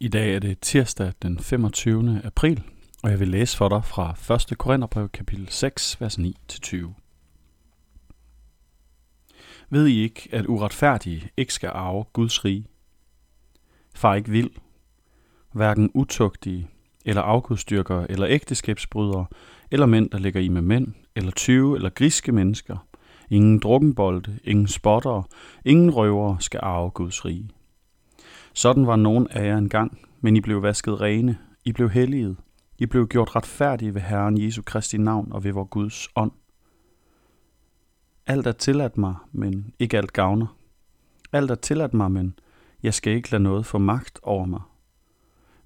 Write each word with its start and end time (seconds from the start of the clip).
I 0.00 0.08
dag 0.08 0.34
er 0.34 0.38
det 0.38 0.60
tirsdag 0.60 1.12
den 1.22 1.38
25. 1.38 2.20
april, 2.24 2.62
og 3.02 3.10
jeg 3.10 3.20
vil 3.20 3.28
læse 3.28 3.56
for 3.56 3.68
dig 3.68 3.84
fra 3.84 4.34
1. 4.52 4.58
Korintherbrev 4.58 5.08
kapitel 5.08 5.48
6, 5.48 6.00
vers 6.00 6.18
9-20. 6.18 6.76
Ved 9.70 9.86
I 9.86 10.02
ikke, 10.02 10.28
at 10.32 10.46
uretfærdige 10.46 11.30
ikke 11.36 11.54
skal 11.54 11.70
arve 11.74 12.04
Guds 12.12 12.44
rige? 12.44 12.66
Far 13.94 14.14
ikke 14.14 14.30
vild, 14.30 14.50
hverken 15.52 15.90
utugtige, 15.94 16.68
eller 17.04 17.22
afgudstyrkere, 17.22 18.10
eller 18.10 18.26
ægteskabsbrydere, 18.28 19.26
eller 19.70 19.86
mænd, 19.86 20.10
der 20.10 20.18
ligger 20.18 20.40
i 20.40 20.48
med 20.48 20.62
mænd, 20.62 20.94
eller 21.16 21.30
tyve, 21.30 21.76
eller 21.76 21.90
griske 21.90 22.32
mennesker. 22.32 22.86
Ingen 23.30 23.58
drukkenbolde, 23.58 24.38
ingen 24.44 24.68
spottere, 24.68 25.24
ingen 25.64 25.90
røvere 25.90 26.36
skal 26.40 26.60
arve 26.62 26.90
Guds 26.90 27.24
rige. 27.24 27.50
Sådan 28.58 28.86
var 28.86 28.96
nogen 28.96 29.28
af 29.30 29.46
jer 29.46 29.56
engang, 29.56 29.98
men 30.20 30.36
I 30.36 30.40
blev 30.40 30.62
vasket 30.62 31.00
rene, 31.00 31.38
I 31.64 31.72
blev 31.72 31.90
helliget, 31.90 32.36
I 32.78 32.86
blev 32.86 33.08
gjort 33.08 33.36
retfærdige 33.36 33.94
ved 33.94 34.00
Herren 34.00 34.42
Jesu 34.42 34.62
Kristi 34.62 34.98
navn 34.98 35.32
og 35.32 35.44
ved 35.44 35.52
vor 35.52 35.64
Guds 35.64 36.08
ånd. 36.16 36.32
Alt 38.26 38.46
er 38.46 38.52
tilladt 38.52 38.98
mig, 38.98 39.14
men 39.32 39.72
ikke 39.78 39.96
alt 39.96 40.12
gavner. 40.12 40.56
Alt 41.32 41.50
er 41.50 41.54
tilladt 41.54 41.94
mig, 41.94 42.12
men 42.12 42.38
jeg 42.82 42.94
skal 42.94 43.12
ikke 43.12 43.30
lade 43.30 43.42
noget 43.42 43.66
få 43.66 43.78
magt 43.78 44.20
over 44.22 44.46
mig. 44.46 44.60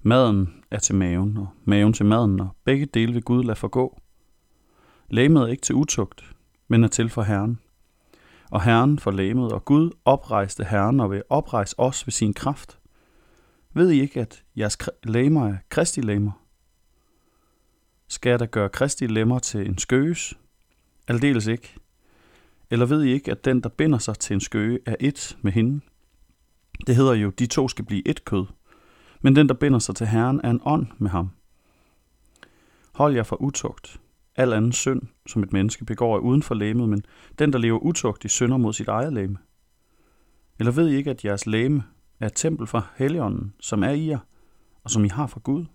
Maden 0.01 0.63
er 0.71 0.79
til 0.79 0.95
maven, 0.95 1.37
og 1.37 1.47
maven 1.65 1.93
til 1.93 2.05
maden, 2.05 2.39
og 2.39 2.49
begge 2.63 2.85
dele 2.85 3.13
vil 3.13 3.23
Gud 3.23 3.43
lade 3.43 3.55
forgå. 3.55 4.01
Lægemet 5.09 5.43
er 5.43 5.47
ikke 5.47 5.61
til 5.61 5.75
utugt, 5.75 6.35
men 6.67 6.83
er 6.83 6.87
til 6.87 7.09
for 7.09 7.21
Herren. 7.21 7.59
Og 8.51 8.63
Herren 8.63 8.99
for 8.99 9.11
lægemet, 9.11 9.51
og 9.51 9.65
Gud 9.65 9.91
oprejste 10.05 10.63
Herren 10.63 10.99
og 10.99 11.11
vil 11.11 11.23
oprejse 11.29 11.79
os 11.79 12.07
ved 12.07 12.11
sin 12.11 12.33
kraft. 12.33 12.79
Ved 13.73 13.91
I 13.91 14.01
ikke, 14.01 14.21
at 14.21 14.43
jeres 14.57 14.77
læmer 15.03 15.47
er 15.47 15.57
kristi 15.69 16.01
læmer? 16.01 16.31
Skal 18.07 18.29
jeg 18.29 18.39
da 18.39 18.45
gøre 18.45 18.69
kristi 18.69 19.07
lemmer 19.07 19.39
til 19.39 19.67
en 19.67 19.77
skøges? 19.77 20.37
Aldeles 21.07 21.47
ikke. 21.47 21.75
Eller 22.69 22.85
ved 22.85 23.03
I 23.03 23.11
ikke, 23.11 23.31
at 23.31 23.45
den, 23.45 23.61
der 23.61 23.69
binder 23.69 23.97
sig 23.97 24.19
til 24.19 24.33
en 24.33 24.41
skøge, 24.41 24.79
er 24.85 24.95
et 24.99 25.37
med 25.41 25.51
hende? 25.51 25.81
Det 26.87 26.95
hedder 26.95 27.13
jo, 27.13 27.29
de 27.29 27.45
to 27.45 27.67
skal 27.67 27.85
blive 27.85 28.07
et 28.07 28.25
kød. 28.25 28.45
Men 29.21 29.35
den, 29.35 29.47
der 29.47 29.53
binder 29.53 29.79
sig 29.79 29.95
til 29.95 30.07
Herren, 30.07 30.41
er 30.43 30.49
en 30.49 30.61
ånd 30.65 30.87
med 30.97 31.09
ham. 31.09 31.29
Hold 32.93 33.15
jer 33.15 33.23
for 33.23 33.41
utugt. 33.41 33.99
Al 34.35 34.53
anden 34.53 34.71
synd, 34.71 35.01
som 35.27 35.43
et 35.43 35.53
menneske 35.53 35.85
begår, 35.85 36.15
er 36.15 36.19
uden 36.19 36.43
for 36.43 36.55
læmet, 36.55 36.89
men 36.89 37.05
den, 37.39 37.53
der 37.53 37.59
lever 37.59 37.79
utugt, 37.79 38.25
i 38.25 38.27
synder 38.27 38.57
mod 38.57 38.73
sit 38.73 38.87
eget 38.87 39.13
læme. 39.13 39.37
Eller 40.59 40.71
ved 40.71 40.89
I 40.89 40.95
ikke, 40.95 41.09
at 41.09 41.25
jeres 41.25 41.45
læme 41.45 41.83
er 42.23 42.27
et 42.27 42.35
tempel 42.35 42.67
for 42.67 42.87
Helligånden, 42.97 43.53
som 43.59 43.83
er 43.83 43.89
i 43.89 44.07
jer, 44.07 44.19
og 44.83 44.91
som 44.91 45.05
I 45.05 45.07
har 45.07 45.27
fra 45.27 45.39
Gud? 45.43 45.65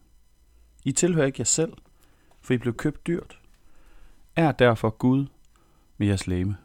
I 0.85 0.93
tilhører 0.93 1.27
ikke 1.27 1.41
jer 1.41 1.45
selv, 1.45 1.73
for 2.41 2.55
I 2.55 2.59
blev 2.59 2.75
købt 2.75 3.07
dyrt. 3.07 3.39
Er 4.37 4.53
derfor 4.53 4.91
Gud 4.91 5.27
med 5.99 6.07
jeres 6.07 6.27
læme. 6.27 6.57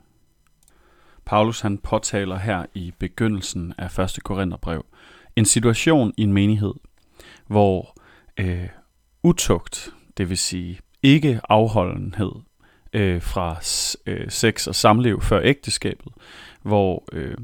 Paulus 1.26 1.62
han 1.62 1.78
påtaler 1.78 2.38
her 2.38 2.66
i 2.74 2.94
begyndelsen 3.00 3.74
af 3.78 4.00
1. 4.00 4.24
Korintherbrev 4.24 4.86
en 5.36 5.46
situation 5.46 6.14
i 6.18 6.24
en 6.24 6.34
menighed, 6.34 6.74
hvor 7.48 7.98
øh, 8.40 8.70
utugt, 9.24 9.94
det 10.18 10.30
vil 10.30 10.38
sige 10.38 10.80
ikke 11.04 11.42
afholdenhed 11.50 12.32
øh, 12.94 13.22
fra 13.22 13.58
øh, 14.06 14.32
sex 14.32 14.68
og 14.68 14.76
samliv 14.76 15.22
før 15.22 15.42
ægteskabet, 15.44 16.14
hvor 16.62 17.04
øh, 17.12 17.38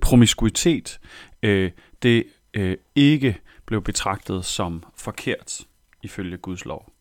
promiskuitet 0.00 1.00
øh, 1.42 1.70
det 2.02 2.24
øh, 2.54 2.76
ikke 2.94 3.38
blev 3.66 3.82
betragtet 3.82 4.44
som 4.44 4.84
forkert 4.96 5.60
ifølge 6.02 6.36
Guds 6.36 6.64
lov. 6.64 6.92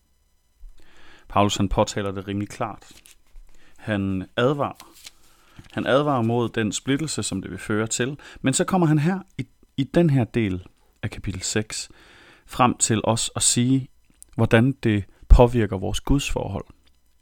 Paulus 1.30 1.58
han 1.58 1.70
påtaler 1.70 2.12
det 2.12 2.28
rimelig 2.28 2.50
klart. 2.50 2.92
Han 3.78 4.30
advarer. 4.38 4.88
Han 5.72 5.86
advarer 5.86 6.22
mod 6.22 6.50
den 6.50 6.72
splittelse, 6.72 7.24
som 7.24 7.42
det 7.42 7.52
vil 7.52 7.60
føre 7.60 7.88
til. 7.88 8.18
Men 8.42 8.54
så 8.54 8.64
kommer 8.64 8.88
han 8.88 9.00
her 9.00 9.20
i, 9.38 9.48
i 9.78 9.84
den 9.84 10.10
her 10.10 10.24
del 10.24 10.68
af 11.04 11.10
kapitel 11.10 11.42
6 11.42 11.90
frem 12.46 12.78
til 12.78 13.02
os 13.04 13.32
at 13.36 13.44
sige, 13.44 13.88
hvordan 14.36 14.72
det 14.72 15.04
påvirker 15.30 15.78
vores 15.78 16.02
Guds 16.02 16.32
forhold. 16.32 16.66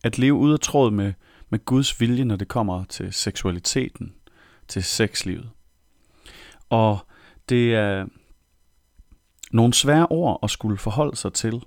At 0.03 0.17
leve 0.17 0.33
ud 0.33 0.53
af 0.53 0.59
tråd 0.59 0.91
med, 0.91 1.13
med 1.49 1.65
Guds 1.65 2.01
vilje, 2.01 2.25
når 2.25 2.35
det 2.35 2.47
kommer 2.47 2.83
til 2.83 3.13
seksualiteten, 3.13 4.13
til 4.67 4.83
sexlivet. 4.83 5.49
Og 6.69 6.99
det 7.49 7.75
er 7.75 8.05
nogle 9.51 9.73
svære 9.73 10.07
ord 10.09 10.39
at 10.43 10.49
skulle 10.49 10.77
forholde 10.77 11.15
sig 11.15 11.33
til, 11.33 11.63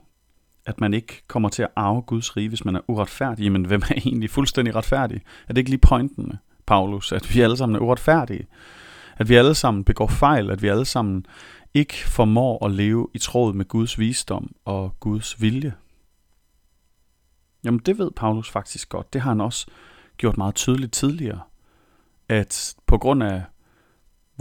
at 0.66 0.80
man 0.80 0.94
ikke 0.94 1.22
kommer 1.26 1.48
til 1.48 1.62
at 1.62 1.68
arve 1.76 2.02
Guds 2.02 2.36
rige, 2.36 2.48
hvis 2.48 2.64
man 2.64 2.76
er 2.76 2.80
uretfærdig. 2.88 3.52
Men 3.52 3.64
hvem 3.64 3.82
er 3.90 3.94
egentlig 3.94 4.30
fuldstændig 4.30 4.74
retfærdig? 4.74 5.20
Er 5.48 5.52
det 5.52 5.58
ikke 5.58 5.70
lige 5.70 5.80
pointen, 5.80 6.32
Paulus, 6.66 7.12
at 7.12 7.34
vi 7.34 7.40
alle 7.40 7.56
sammen 7.56 7.76
er 7.76 7.80
uretfærdige? 7.80 8.46
At 9.16 9.28
vi 9.28 9.34
alle 9.34 9.54
sammen 9.54 9.84
begår 9.84 10.06
fejl, 10.06 10.50
at 10.50 10.62
vi 10.62 10.68
alle 10.68 10.84
sammen 10.84 11.26
ikke 11.74 11.94
formår 11.94 12.66
at 12.66 12.70
leve 12.72 13.08
i 13.14 13.18
tråd 13.18 13.52
med 13.52 13.64
Guds 13.64 13.98
visdom 13.98 14.54
og 14.64 14.96
Guds 15.00 15.40
vilje? 15.40 15.74
Jamen 17.64 17.80
det 17.80 17.98
ved 17.98 18.10
Paulus 18.10 18.50
faktisk 18.50 18.88
godt. 18.88 19.12
Det 19.12 19.20
har 19.20 19.30
han 19.30 19.40
også 19.40 19.66
gjort 20.16 20.36
meget 20.36 20.54
tydeligt 20.54 20.92
tidligere. 20.92 21.40
At 22.28 22.74
på 22.86 22.98
grund 22.98 23.22
af 23.22 23.42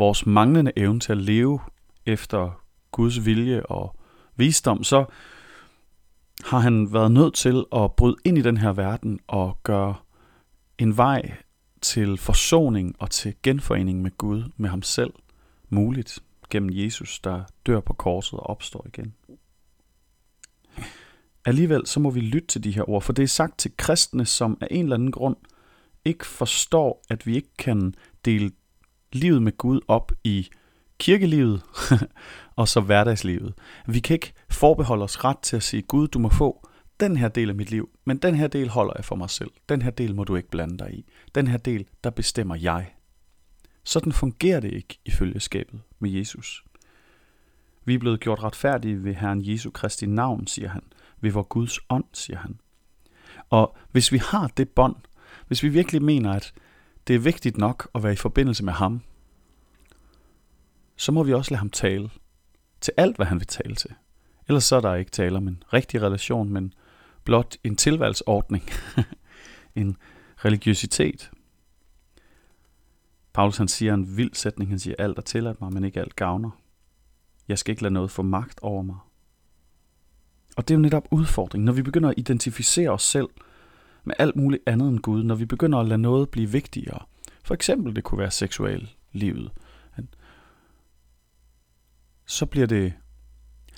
vores 0.01 0.25
manglende 0.25 0.72
evne 0.75 1.00
til 1.00 1.12
at 1.12 1.17
leve 1.17 1.59
efter 2.06 2.62
Guds 2.91 3.25
vilje 3.25 3.63
og 3.63 3.95
visdom, 4.35 4.84
så 4.84 5.06
har 6.45 6.59
han 6.59 6.94
været 6.94 7.12
nødt 7.12 7.34
til 7.34 7.66
at 7.75 7.91
bryde 7.95 8.16
ind 8.25 8.38
i 8.38 8.41
den 8.41 8.57
her 8.57 8.73
verden 8.73 9.19
og 9.28 9.57
gøre 9.63 9.95
en 10.78 10.97
vej 10.97 11.34
til 11.81 12.17
forsoning 12.17 12.95
og 13.00 13.09
til 13.09 13.35
genforening 13.44 14.01
med 14.01 14.12
Gud, 14.17 14.44
med 14.57 14.69
ham 14.69 14.81
selv, 14.81 15.13
muligt 15.69 16.19
gennem 16.50 16.69
Jesus, 16.73 17.19
der 17.19 17.44
dør 17.66 17.79
på 17.79 17.94
korset 17.94 18.39
og 18.39 18.50
opstår 18.50 18.85
igen. 18.88 19.13
Alligevel 21.45 21.88
så 21.88 22.00
må 22.00 22.09
vi 22.09 22.19
lytte 22.19 22.47
til 22.47 22.63
de 22.63 22.72
her 22.72 22.89
ord, 22.89 23.01
for 23.01 23.13
det 23.13 23.23
er 23.23 23.28
sagt 23.28 23.59
til 23.59 23.72
kristne, 23.78 24.25
som 24.25 24.57
af 24.62 24.68
en 24.72 24.83
eller 24.83 24.95
anden 24.95 25.12
grund 25.12 25.35
ikke 26.06 26.25
forstår, 26.25 27.03
at 27.09 27.28
vi 27.28 27.35
ikke 27.35 27.57
kan 27.57 27.94
dele 28.25 28.51
livet 29.12 29.44
med 29.44 29.58
Gud 29.58 29.80
op 29.88 30.12
i 30.24 30.50
kirkelivet 31.00 31.62
og 32.56 32.68
så 32.68 32.82
hverdagslivet. 32.82 33.54
Vi 33.88 34.00
kan 34.00 34.14
ikke 34.14 34.34
forbeholde 34.50 35.04
os 35.04 35.24
ret 35.24 35.40
til 35.40 35.56
at 35.56 35.64
sige, 35.64 35.82
Gud, 35.82 36.08
du 36.08 36.20
må 36.20 36.30
få 36.30 36.68
den 37.00 37.18
her 37.18 37.28
del 37.28 37.50
af 37.50 37.56
mit 37.56 37.72
liv, 37.72 37.90
men 38.06 38.18
den 38.18 38.36
her 38.36 38.48
del 38.48 38.70
holder 38.70 38.94
jeg 38.96 39.06
for 39.06 39.16
mig 39.16 39.30
selv. 39.30 39.52
Den 39.70 39.82
her 39.82 39.92
del 39.92 40.16
må 40.16 40.24
du 40.24 40.36
ikke 40.36 40.50
blande 40.50 40.78
dig 40.78 40.94
i. 40.94 41.06
Den 41.36 41.48
her 41.48 41.58
del, 41.58 41.88
der 42.04 42.10
bestemmer 42.10 42.56
jeg. 42.56 42.94
Sådan 43.84 44.12
fungerer 44.12 44.60
det 44.60 44.74
ikke 44.74 45.00
i 45.06 45.12
følgeskabet 45.12 45.82
med 46.00 46.10
Jesus. 46.10 46.64
Vi 47.86 47.94
er 47.94 48.00
blevet 48.00 48.20
gjort 48.20 48.44
retfærdige 48.44 49.04
ved 49.04 49.14
Herren 49.14 49.42
Jesu 49.46 49.72
Kristi 49.72 50.06
navn, 50.06 50.48
siger 50.48 50.70
han. 50.70 50.84
Ved 51.22 51.32
vor 51.32 51.44
Guds 51.44 51.80
ånd, 51.90 52.06
siger 52.14 52.38
han. 52.38 52.60
Og 53.50 53.78
hvis 53.92 54.12
vi 54.12 54.18
har 54.18 54.48
det 54.48 54.70
bånd, 54.70 54.96
hvis 55.48 55.64
vi 55.64 55.70
virkelig 55.70 56.02
mener, 56.02 56.34
at 56.34 56.54
det 57.07 57.16
er 57.16 57.19
vigtigt 57.19 57.57
nok 57.57 57.89
at 57.95 58.03
være 58.03 58.13
i 58.13 58.16
forbindelse 58.16 58.63
med 58.63 58.73
ham, 58.73 59.01
så 60.95 61.12
må 61.12 61.23
vi 61.23 61.34
også 61.34 61.51
lade 61.51 61.59
ham 61.59 61.69
tale 61.69 62.09
til 62.81 62.94
alt, 62.97 63.16
hvad 63.16 63.25
han 63.25 63.39
vil 63.39 63.47
tale 63.47 63.75
til. 63.75 63.94
Ellers 64.47 64.63
så 64.63 64.75
er 64.75 64.81
der 64.81 64.95
ikke 64.95 65.12
tale 65.12 65.38
om 65.38 65.47
en 65.47 65.63
rigtig 65.73 66.01
relation, 66.01 66.50
men 66.50 66.73
blot 67.23 67.57
en 67.63 67.75
tilvalgsordning, 67.75 68.63
en 69.75 69.97
religiøsitet. 70.45 71.31
Paulus 73.33 73.57
han 73.57 73.68
siger 73.68 73.94
en 73.94 74.18
vild 74.18 74.33
sætning, 74.33 74.69
han 74.69 74.79
siger, 74.79 74.95
alt 75.00 75.18
er 75.18 75.22
tilladt 75.22 75.62
mig, 75.62 75.73
men 75.73 75.83
ikke 75.83 76.00
alt 76.00 76.16
gavner. 76.16 76.50
Jeg 77.47 77.59
skal 77.59 77.72
ikke 77.72 77.83
lade 77.83 77.94
noget 77.94 78.12
få 78.12 78.22
magt 78.22 78.59
over 78.62 78.81
mig. 78.81 78.97
Og 80.57 80.68
det 80.68 80.74
er 80.74 80.77
jo 80.77 80.81
netop 80.81 81.07
udfordringen, 81.12 81.65
når 81.65 81.74
vi 81.74 81.81
begynder 81.81 82.09
at 82.09 82.15
identificere 82.18 82.89
os 82.89 83.04
selv 83.04 83.30
med 84.03 84.15
alt 84.19 84.36
muligt 84.36 84.63
andet 84.65 84.89
end 84.89 85.00
Gud, 85.00 85.24
når 85.24 85.36
vi 85.36 85.45
begynder 85.45 85.80
at 85.80 85.88
lade 85.88 86.01
noget 86.01 86.30
blive 86.30 86.51
vigtigere. 86.51 87.00
For 87.44 87.53
eksempel 87.53 87.95
det 87.95 88.03
kunne 88.03 88.19
være 88.19 88.31
seksuel 88.31 88.94
livet. 89.12 89.51
Så 92.25 92.45
bliver 92.45 92.68
det 92.68 92.94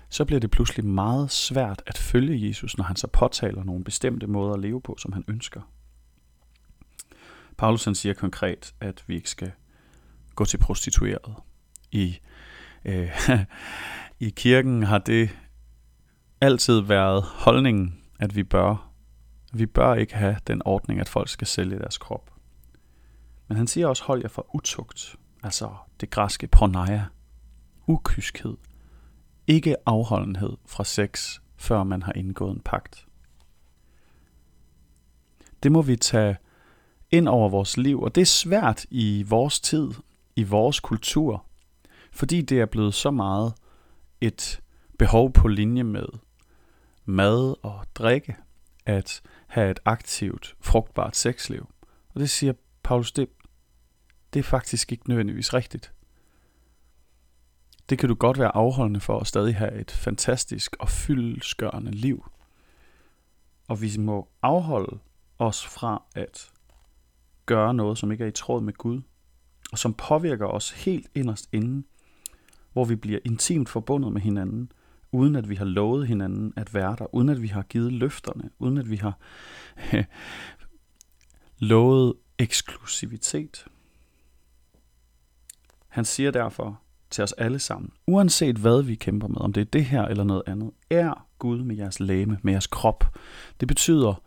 så 0.10 0.26
bliver 0.26 0.40
det 0.40 0.52
pludselig 0.52 0.86
meget 0.86 1.32
svært 1.32 1.84
at 1.88 1.98
følge 1.98 2.48
Jesus, 2.48 2.78
når 2.78 2.84
han 2.84 2.96
så 2.96 3.08
påtaler 3.08 3.64
nogle 3.64 3.84
bestemte 3.84 4.28
måder 4.28 4.54
at 4.54 4.60
leve 4.60 4.82
på, 4.82 4.96
som 5.00 5.14
han 5.14 5.24
ønsker. 5.28 5.62
Paulus 7.58 7.86
han 7.86 7.96
siger 7.96 8.14
konkret, 8.14 8.74
at 8.80 9.04
vi 9.08 9.16
ikke 9.16 9.30
skal 9.30 9.52
gå 10.36 10.46
til 10.46 10.58
prostitueret. 10.58 11.36
I, 11.92 12.20
øh, 12.86 13.10
I 14.20 14.30
kirken 14.30 14.84
har 14.84 14.98
det 14.98 15.30
altid 16.42 16.80
været 16.80 17.24
holdningen, 17.24 18.00
at 18.20 18.36
vi 18.36 18.44
bør, 18.44 18.93
vi 19.54 19.66
bør 19.66 19.94
ikke 19.94 20.16
have 20.16 20.38
den 20.48 20.62
ordning, 20.66 21.00
at 21.00 21.10
folk 21.10 21.30
skal 21.30 21.48
sælge 21.48 21.80
deres 21.80 21.98
krop. 21.98 22.32
Men 23.48 23.58
han 23.58 23.68
siger 23.68 23.88
også, 23.88 24.04
hold 24.04 24.22
jer 24.22 24.28
for 24.28 24.56
utugt, 24.56 25.16
altså 25.44 25.76
det 26.00 26.10
græske 26.10 26.48
porneia, 26.48 27.06
ukyskhed, 27.88 28.58
ikke 29.48 29.76
afholdenhed 29.86 30.58
fra 30.66 30.84
sex, 30.84 31.40
før 31.58 31.84
man 31.84 32.02
har 32.02 32.14
indgået 32.14 32.56
en 32.56 32.62
pagt. 32.66 33.08
Det 35.64 35.72
må 35.72 35.82
vi 35.82 35.96
tage 35.96 36.38
ind 37.12 37.28
over 37.28 37.50
vores 37.50 37.78
liv, 37.78 38.02
og 38.02 38.16
det 38.16 38.22
er 38.22 38.26
svært 38.26 38.86
i 38.90 39.24
vores 39.28 39.60
tid, 39.60 39.92
i 40.36 40.44
vores 40.44 40.80
kultur, 40.80 41.46
fordi 42.12 42.42
det 42.42 42.60
er 42.60 42.66
blevet 42.66 42.94
så 42.94 43.12
meget 43.12 43.54
et 44.22 44.62
behov 45.00 45.32
på 45.32 45.48
linje 45.48 45.84
med 45.84 46.06
mad 47.06 47.56
og 47.64 47.86
drikke, 47.96 48.36
at 48.86 49.22
have 49.54 49.72
et 49.72 49.80
aktivt, 49.86 50.56
frugtbart 50.60 51.16
sexliv. 51.16 51.68
Og 52.14 52.20
det 52.20 52.30
siger 52.30 52.54
Paulus, 52.84 53.12
det, 53.12 53.30
det 54.34 54.40
er 54.40 54.44
faktisk 54.44 54.92
ikke 54.92 55.10
nødvendigvis 55.10 55.54
rigtigt. 55.54 55.94
Det 57.90 58.00
kan 58.00 58.10
du 58.10 58.16
godt 58.16 58.40
være 58.40 58.56
afholdende 58.56 59.00
for 59.00 59.20
at 59.20 59.28
stadig 59.28 59.56
have 59.56 59.74
et 59.74 59.92
fantastisk 59.92 60.76
og 60.80 60.90
fyldskørende 60.90 61.92
liv. 61.92 62.26
Og 63.68 63.82
vi 63.82 63.98
må 64.00 64.30
afholde 64.42 65.00
os 65.40 65.66
fra 65.66 66.04
at 66.16 66.52
gøre 67.46 67.74
noget, 67.74 67.98
som 67.98 68.12
ikke 68.12 68.24
er 68.24 68.28
i 68.28 68.32
tråd 68.32 68.62
med 68.62 68.74
Gud, 68.74 69.02
og 69.72 69.80
som 69.80 69.94
påvirker 69.94 70.48
os 70.48 70.72
helt 70.72 71.08
inderst 71.16 71.50
inden, 71.52 71.86
hvor 72.72 72.86
vi 72.86 72.96
bliver 72.96 73.20
intimt 73.26 73.70
forbundet 73.70 74.14
med 74.14 74.22
hinanden, 74.22 74.72
uden 75.14 75.36
at 75.36 75.50
vi 75.50 75.56
har 75.56 75.66
lovet 75.66 76.08
hinanden 76.08 76.54
at 76.56 76.74
være 76.74 76.96
der, 77.00 77.16
uden 77.16 77.30
at 77.30 77.42
vi 77.42 77.48
har 77.48 77.62
givet 77.62 77.94
løfterne, 77.94 78.50
uden 78.60 78.78
at 78.78 78.90
vi 78.90 78.96
har 78.96 79.20
lovet 81.72 82.14
eksklusivitet. 82.40 83.66
Han 85.88 86.06
siger 86.06 86.32
derfor 86.32 86.82
til 87.10 87.24
os 87.24 87.34
alle 87.34 87.60
sammen, 87.60 87.92
uanset 88.08 88.56
hvad 88.56 88.84
vi 88.84 88.96
kæmper 88.96 89.28
med, 89.28 89.38
om 89.42 89.54
det 89.54 89.62
er 89.62 89.66
det 89.66 89.86
her 89.86 90.06
eller 90.06 90.24
noget 90.24 90.44
andet, 90.48 90.72
er 90.90 91.28
Gud 91.40 91.64
med 91.64 91.76
jeres 91.76 92.00
læme, 92.00 92.40
med 92.42 92.54
jeres 92.54 92.68
krop. 92.68 93.18
Det 93.60 93.68
betyder, 93.68 94.22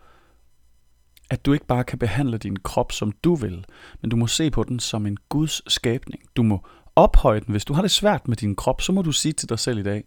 at 1.31 1.47
du 1.47 1.53
ikke 1.53 1.67
bare 1.67 1.85
kan 1.85 1.99
behandle 1.99 2.39
din 2.39 2.57
krop, 2.57 2.93
som 2.93 3.13
du 3.13 3.35
vil, 3.35 3.65
men 4.01 4.11
du 4.11 4.17
må 4.17 4.27
se 4.27 4.51
på 4.51 4.63
den 4.63 4.81
som 4.81 5.07
en 5.07 5.17
Guds 5.29 5.73
skabning. 5.73 6.23
Du 6.37 6.43
må 6.43 6.67
ophøje 6.97 7.41
den. 7.41 7.51
Hvis 7.51 7.65
du 7.65 7.75
har 7.75 7.83
det 7.83 7.91
svært 7.91 8.29
med 8.29 8.37
din 8.37 8.57
krop, 8.57 8.81
så 8.81 8.93
må 8.93 9.03
du 9.03 9.13
sige 9.13 9.33
til 9.33 9.49
dig 9.49 9.59
selv 9.59 9.79
i 9.79 9.83
dag, 9.83 10.05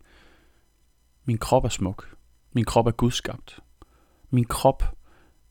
min 1.26 1.38
krop 1.38 1.66
er 1.66 1.70
smuk. 1.70 2.16
Min 2.54 2.66
krop 2.66 2.88
er 2.88 2.92
gudskabt. 2.92 3.60
Min 4.30 4.46
krop 4.46 4.84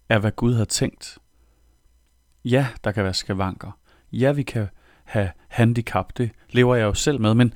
er, 0.09 0.19
hvad 0.19 0.32
Gud 0.32 0.55
har 0.55 0.65
tænkt. 0.65 1.19
Ja, 2.44 2.69
der 2.85 2.93
kan 2.93 3.05
være 3.05 3.15
skavanker. 3.15 3.79
Ja, 4.12 4.32
vi 4.32 4.43
kan 4.43 4.69
have 5.05 5.31
handicap. 5.49 6.12
Det 6.17 6.31
lever 6.50 6.75
jeg 6.75 6.85
jo 6.85 6.94
selv 6.94 7.20
med, 7.20 7.35
men 7.35 7.55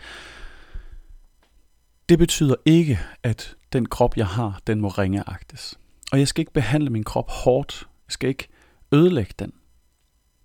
det 2.08 2.18
betyder 2.18 2.54
ikke, 2.64 3.00
at 3.22 3.56
den 3.72 3.86
krop, 3.86 4.16
jeg 4.16 4.26
har, 4.26 4.60
den 4.66 4.80
må 4.80 4.88
ringeagtes. 4.88 5.78
Og 6.12 6.18
jeg 6.18 6.28
skal 6.28 6.42
ikke 6.42 6.52
behandle 6.52 6.90
min 6.90 7.04
krop 7.04 7.30
hårdt. 7.30 7.88
Jeg 8.06 8.12
skal 8.12 8.28
ikke 8.28 8.48
ødelægge 8.92 9.34
den. 9.38 9.52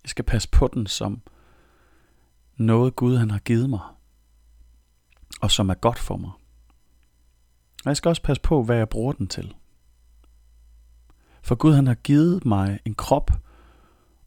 Jeg 0.04 0.10
skal 0.10 0.26
passe 0.26 0.50
på 0.50 0.70
den 0.74 0.88
som 0.88 1.22
noget 2.58 2.96
Gud 2.96 3.18
han 3.18 3.32
har 3.32 3.40
givet 3.40 3.70
mig, 3.70 3.80
og 5.42 5.52
som 5.52 5.70
er 5.70 5.74
godt 5.74 6.00
for 6.00 6.18
mig. 6.18 6.32
Og 7.88 7.90
jeg 7.90 7.98
skal 7.98 8.10
også 8.10 8.22
passe 8.22 8.42
på, 8.42 8.64
hvad 8.64 8.78
jeg 8.78 8.90
bruger 8.90 9.14
den 9.14 9.28
til. 9.28 9.56
For 11.42 11.56
Gud 11.56 11.74
han 11.74 11.88
har 11.88 11.96
givet 11.96 12.46
mig 12.46 12.80
en 12.86 12.96
krop, 12.96 13.32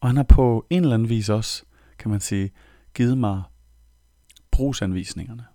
og 0.00 0.08
han 0.08 0.16
har 0.16 0.24
på 0.24 0.66
en 0.70 0.82
eller 0.82 0.94
anden 0.94 1.08
vis 1.08 1.28
også, 1.28 1.64
kan 1.98 2.10
man 2.10 2.20
sige, 2.20 2.52
givet 2.94 3.18
mig 3.18 3.42
brugsanvisningerne. 4.50 5.46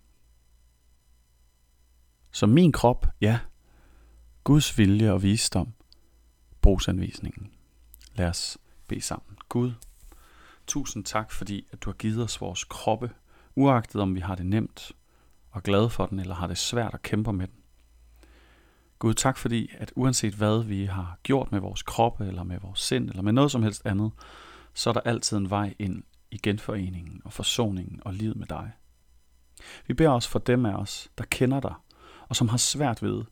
Så 2.31 2.46
min 2.46 2.72
krop, 2.72 3.07
ja, 3.22 3.40
Guds 4.44 4.78
vilje 4.78 5.12
og 5.12 5.24
visdom, 5.24 5.74
brugsanvisningen. 6.62 7.51
Lad 8.16 8.30
os 8.30 8.58
bede 8.88 9.01
sammen. 9.01 9.38
Gud, 9.50 9.74
tusind 10.68 11.04
tak, 11.04 11.31
fordi 11.31 11.68
at 11.72 11.81
du 11.81 11.90
har 11.90 11.96
givet 11.96 12.24
os 12.24 12.42
vores 12.42 12.63
kroppe, 12.63 13.12
uagtet 13.56 14.01
om 14.01 14.16
vi 14.16 14.19
har 14.19 14.36
det 14.36 14.46
nemt 14.46 14.92
og 15.51 15.63
glade 15.63 15.90
for 15.90 16.06
den, 16.06 16.19
eller 16.19 16.36
har 16.36 16.48
det 16.48 16.58
svært 16.58 16.94
at 16.94 17.01
kæmpe 17.01 17.34
med 17.34 17.48
den. 17.48 17.65
Gud, 19.00 19.14
tak 19.14 19.38
fordi, 19.38 19.72
at 19.78 19.94
uanset 19.96 20.34
hvad 20.34 20.64
vi 20.64 20.86
har 20.86 21.20
gjort 21.24 21.52
med 21.52 21.60
vores 21.60 21.84
kroppe, 21.84 22.28
eller 22.28 22.44
med 22.44 22.60
vores 22.60 22.80
sind, 22.80 23.10
eller 23.10 23.22
med 23.22 23.34
noget 23.34 23.52
som 23.52 23.64
helst 23.64 23.86
andet, 23.86 24.12
så 24.74 24.90
er 24.90 24.94
der 24.94 25.02
altid 25.02 25.38
en 25.38 25.50
vej 25.50 25.76
ind 25.80 26.04
i 26.32 26.38
genforeningen 26.38 27.22
og 27.26 27.34
forsoningen 27.34 28.02
og 28.06 28.14
livet 28.14 28.36
med 28.36 28.48
dig. 28.48 28.72
Vi 29.88 29.94
beder 29.94 30.12
os 30.12 30.28
for 30.28 30.40
dem 30.40 30.66
af 30.66 30.76
os, 30.76 31.12
der 31.18 31.24
kender 31.24 31.60
dig, 31.60 31.74
og 32.30 32.36
som 32.36 32.50
har 32.50 32.58
svært 32.58 33.04
ved 33.04 33.24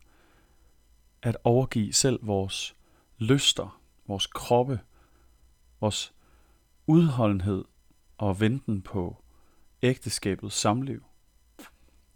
at 1.22 1.36
overgive 1.44 1.92
selv 1.92 2.18
vores 2.22 2.76
lyster, 3.18 3.80
vores 4.06 4.26
kroppe, 4.26 4.80
vores 5.80 6.14
udholdenhed 6.86 7.64
og 8.18 8.40
venten 8.40 8.82
på 8.82 9.24
ægteskabets 9.82 10.56
samliv. 10.56 11.04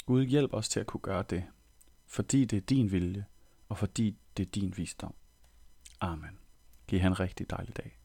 Gud 0.06 0.24
hjælp 0.24 0.54
os 0.54 0.68
til 0.68 0.80
at 0.80 0.86
kunne 0.86 1.00
gøre 1.00 1.24
det, 1.30 1.44
fordi 2.06 2.44
det 2.44 2.56
er 2.56 2.60
din 2.60 2.92
vilje, 2.92 3.24
og 3.68 3.78
fordi 3.78 4.16
det 4.36 4.46
er 4.46 4.50
din 4.50 4.76
visdom. 4.76 5.14
Amen. 6.00 6.38
Giv 6.86 7.00
han 7.00 7.12
en 7.12 7.20
rigtig 7.20 7.50
dejlig 7.50 7.76
dag. 7.76 7.97